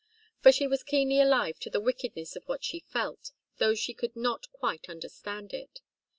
[0.41, 4.15] For she was keenly alive to the wickedness of what she felt, though she could
[4.15, 5.81] not quite understand it.